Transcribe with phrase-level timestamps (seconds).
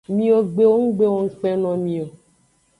[0.15, 2.07] Miwo gbewo nggbe wo ngukpe no mi o.